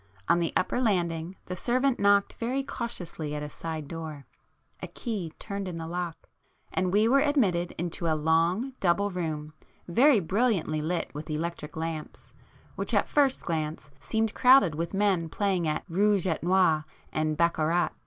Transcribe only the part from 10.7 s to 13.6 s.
lit with electric lamps, which at a first